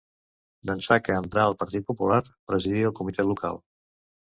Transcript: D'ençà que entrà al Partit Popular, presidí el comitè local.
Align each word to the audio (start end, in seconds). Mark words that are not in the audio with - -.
D'ençà 0.69 0.97
que 1.07 1.17
entrà 1.23 1.43
al 1.51 1.57
Partit 1.61 1.87
Popular, 1.93 2.19
presidí 2.53 2.85
el 2.91 2.99
comitè 3.03 3.29
local. 3.31 3.65